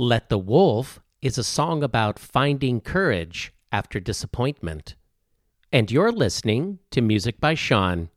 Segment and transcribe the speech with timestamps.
[0.00, 4.94] Let the Wolf is a song about finding courage after disappointment.
[5.72, 8.08] And you're listening to Music by Sean.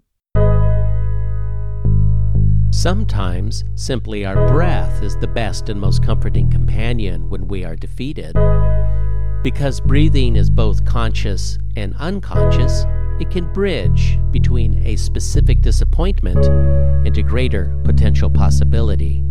[2.69, 8.35] Sometimes simply our breath is the best and most comforting companion when we are defeated.
[9.41, 12.85] Because breathing is both conscious and unconscious,
[13.19, 19.23] it can bridge between a specific disappointment and a greater potential possibility.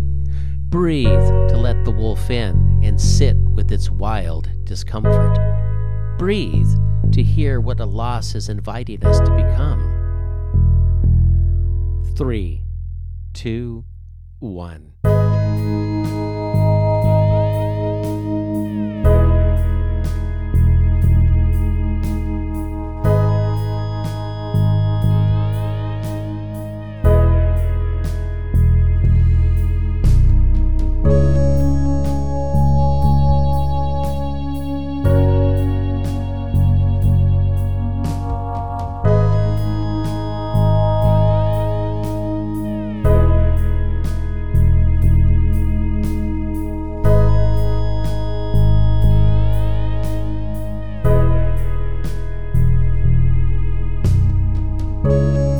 [0.70, 5.36] Breathe to let the wolf in and sit with its wild discomfort.
[6.16, 6.70] Breathe
[7.10, 9.82] to hear what a loss is inviting us to become.
[12.14, 12.62] Three,
[13.32, 13.84] two,
[14.38, 14.92] one.
[55.10, 55.59] Música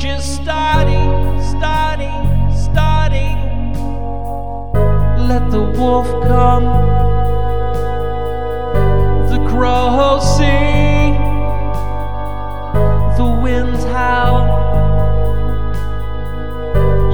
[0.00, 3.36] just starting, starting, starting.
[5.28, 6.64] Let the wolf come,
[9.28, 11.12] the crows sing,
[13.18, 14.48] the winds howl,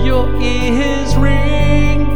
[0.07, 2.07] your ears ring.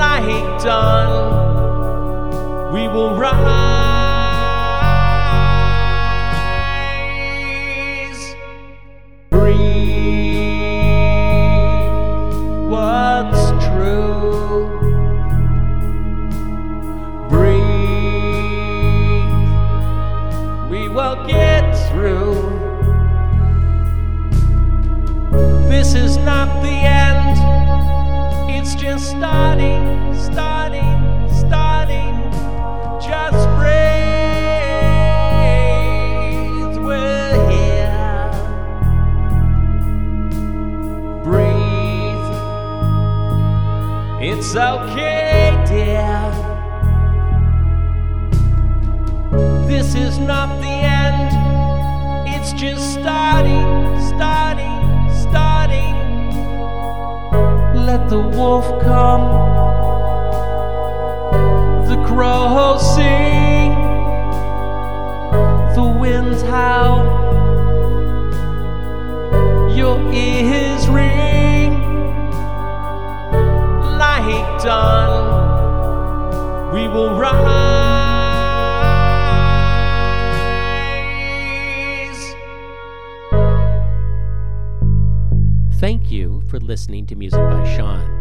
[0.00, 1.12] Like dawn,
[2.72, 3.67] we will rise.
[9.48, 10.07] Breathe
[44.50, 46.32] It's okay, dear.
[49.66, 51.28] This is not the end.
[52.26, 53.68] It's just starting,
[54.08, 54.80] starting,
[55.20, 55.96] starting.
[57.84, 59.28] Let the wolf come,
[61.86, 63.37] the crows sing,
[74.62, 75.24] dawn,
[76.74, 77.38] we will rise.
[85.80, 88.16] Thank you for listening to Music by Sean.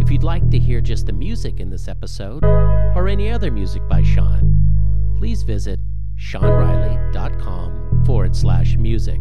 [0.00, 3.86] If you'd like to hear just the music in this episode or any other music
[3.88, 5.80] by Sean, please visit
[6.18, 9.20] seanriley.com forward slash music.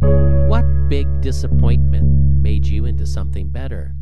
[0.00, 2.06] What big disappointment
[2.42, 3.94] made you into something better?